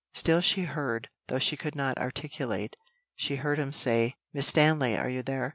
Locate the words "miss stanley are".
4.33-5.09